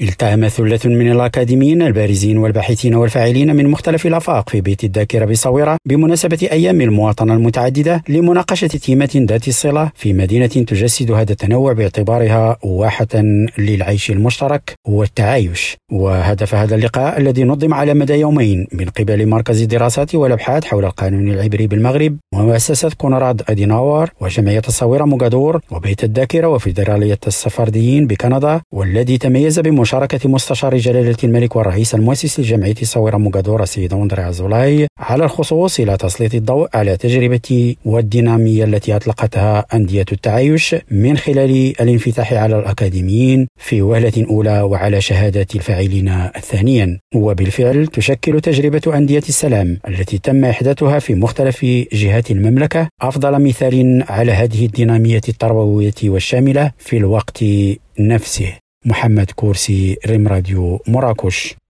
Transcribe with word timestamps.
التهم 0.00 0.48
ثلة 0.48 0.80
من 0.84 1.12
الأكاديميين 1.12 1.82
البارزين 1.82 2.38
والباحثين 2.38 2.94
والفاعلين 2.94 3.56
من 3.56 3.66
مختلف 3.68 4.06
الآفاق 4.06 4.50
في 4.50 4.60
بيت 4.60 4.84
الذاكرة 4.84 5.24
بصويرة 5.24 5.76
بمناسبة 5.84 6.48
أيام 6.52 6.80
المواطنة 6.80 7.34
المتعددة 7.34 8.02
لمناقشة 8.08 8.66
تيمة 8.66 9.26
ذات 9.28 9.48
الصلة 9.48 9.90
في 9.94 10.12
مدينة 10.12 10.46
تجسد 10.46 11.10
هذا 11.10 11.32
التنوع 11.32 11.72
باعتبارها 11.72 12.56
واحة 12.62 13.06
للعيش 13.58 14.10
المشترك 14.10 14.74
والتعايش. 14.88 15.76
وهدف 15.92 16.54
هذا 16.54 16.74
اللقاء 16.74 17.20
الذي 17.20 17.44
نظم 17.44 17.74
على 17.74 17.94
مدى 17.94 18.14
يومين 18.14 18.66
من 18.72 18.86
قبل 18.86 19.26
مركز 19.26 19.62
الدراسات 19.62 20.14
والأبحاث 20.14 20.64
حول 20.64 20.84
القانون 20.84 21.28
العبري 21.28 21.66
بالمغرب 21.66 22.16
ومؤسسة 22.34 22.90
كونراد 22.98 23.42
أديناور 23.48 24.10
وجمعية 24.20 24.62
الصويرة 24.68 25.04
موغادور 25.04 25.60
وبيت 25.70 26.04
الذاكرة 26.04 26.48
وفيدرالية 26.48 27.18
السفارديين 27.26 28.06
بكندا 28.06 28.60
والذي 28.72 29.18
تميز 29.18 29.60
بمشاركة 29.60 29.85
مشاركة 29.86 30.28
مستشار 30.28 30.76
جلالة 30.76 31.16
الملك 31.24 31.56
والرئيس 31.56 31.94
المؤسس 31.94 32.40
لجمعية 32.40 32.74
صورة 32.82 33.16
موغادورة 33.16 33.62
السيد 33.62 33.92
أندري 33.92 34.22
عزولاي 34.22 34.86
على 34.98 35.24
الخصوص 35.24 35.80
إلى 35.80 35.96
تسليط 35.96 36.34
الضوء 36.34 36.68
على 36.74 36.96
تجربة 36.96 37.74
والدينامية 37.84 38.64
التي 38.64 38.96
أطلقتها 38.96 39.66
أندية 39.74 40.04
التعايش 40.12 40.76
من 40.90 41.16
خلال 41.16 41.80
الانفتاح 41.80 42.32
على 42.32 42.58
الأكاديميين 42.58 43.48
في 43.56 43.82
وهلة 43.82 44.26
أولى 44.30 44.60
وعلى 44.60 45.00
شهادات 45.00 45.54
الفاعلين 45.54 46.30
ثانيا. 46.40 46.98
وبالفعل 47.14 47.86
تشكل 47.86 48.40
تجربة 48.40 48.96
أندية 48.96 49.22
السلام 49.28 49.78
التي 49.88 50.18
تم 50.18 50.44
إحداثها 50.44 50.98
في 50.98 51.14
مختلف 51.14 51.64
جهات 51.92 52.30
المملكة 52.30 52.88
أفضل 53.02 53.42
مثال 53.42 54.04
على 54.08 54.32
هذه 54.32 54.66
الدينامية 54.66 55.20
التربوية 55.28 56.00
والشاملة 56.04 56.72
في 56.78 56.96
الوقت 56.96 57.44
نفسه. 57.98 58.65
محمد 58.86 59.30
كورسي 59.30 59.98
ريم 60.06 60.28
راديو 60.28 60.80
مراكش. 60.86 61.56